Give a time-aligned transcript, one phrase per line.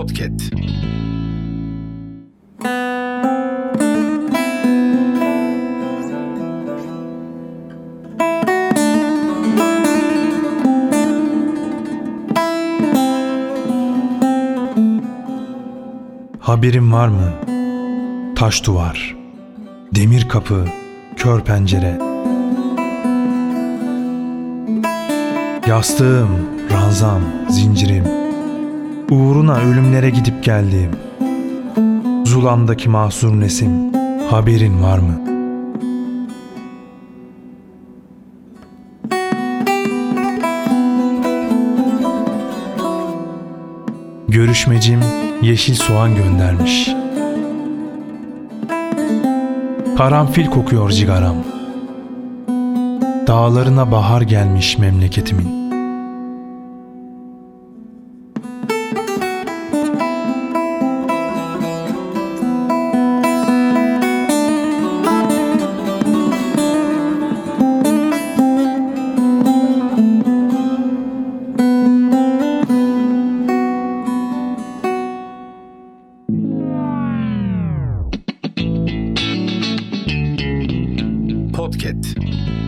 [0.00, 0.40] Podcast.
[16.40, 17.32] Haberin var mı?
[18.36, 19.16] Taş duvar,
[19.94, 20.64] demir kapı,
[21.16, 21.98] kör pencere.
[25.66, 26.28] Yastığım,
[26.70, 28.29] ranzam, zincirim.
[29.10, 30.90] Uğruna ölümlere gidip geldim.
[32.24, 33.70] Zulamdaki mahzun nesim,
[34.30, 35.20] haberin var mı?
[44.28, 45.00] Görüşmecim
[45.42, 46.90] yeşil soğan göndermiş.
[49.98, 51.36] Karanfil kokuyor cigaram.
[53.26, 55.59] Dağlarına bahar gelmiş memleketimin.
[81.52, 82.59] Podcast.